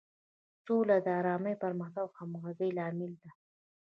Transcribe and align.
سوله 0.65 0.95
د 1.05 1.07
ارامۍ، 1.19 1.53
پرمختګ 1.63 2.01
او 2.03 2.09
همغږۍ 2.19 2.69
لامل 2.77 3.11
ده. 3.21 3.29